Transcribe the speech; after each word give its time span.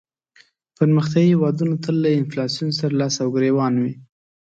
پرمختیایې 0.77 1.29
هېوادونه 1.33 1.75
تل 1.83 1.95
له 2.03 2.09
انفلاسیون 2.19 2.69
سره 2.79 2.97
لاس 3.01 3.15
او 3.23 3.27
ګریوان 3.35 3.73
وي. 3.81 3.93